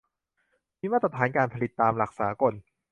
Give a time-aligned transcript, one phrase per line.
[0.79, 2.53] มีมาตรฐานการผลิตตามหลักสากล